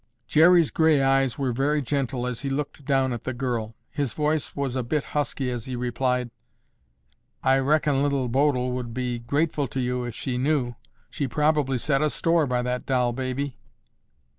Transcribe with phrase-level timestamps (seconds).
[0.25, 3.75] Jerry's gray eyes were very gentle as he looked down at the girl.
[3.91, 6.31] His voice was a bit husky as he replied,
[7.43, 10.73] "I reckon Little Bodil would be grateful to you if she knew.
[11.11, 13.59] She probably set a store by that doll baby."